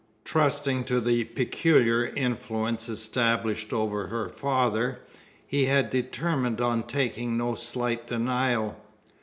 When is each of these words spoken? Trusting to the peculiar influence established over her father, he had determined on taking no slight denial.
Trusting 0.23 0.83
to 0.85 0.99
the 0.99 1.25
peculiar 1.25 2.05
influence 2.07 2.89
established 2.89 3.71
over 3.71 4.07
her 4.07 4.29
father, 4.29 5.01
he 5.45 5.65
had 5.67 5.91
determined 5.91 6.59
on 6.59 6.81
taking 6.81 7.37
no 7.37 7.53
slight 7.53 8.07
denial. 8.07 8.77